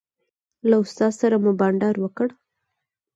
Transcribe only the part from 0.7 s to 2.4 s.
استاد سره مو بانډار وکړ.